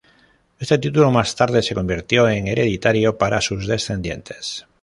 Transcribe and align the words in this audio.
Este 0.57 0.79
título 0.79 1.11
más 1.11 1.35
tarde 1.35 1.61
se 1.61 1.75
convirtió 1.75 2.27
en 2.27 2.47
hereditario 2.47 3.19
para 3.19 3.39
sus 3.39 3.67
descendientes. 3.67 4.65